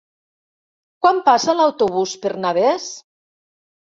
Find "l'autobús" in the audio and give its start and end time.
1.59-2.15